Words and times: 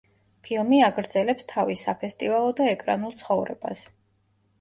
ფილმი 0.45 0.77
აგრძელებს 0.85 1.45
თავის 1.51 1.83
საფესტივალო 1.87 2.55
და 2.61 2.71
ეკრანულ 2.71 3.13
ცხოვრებას. 3.21 3.85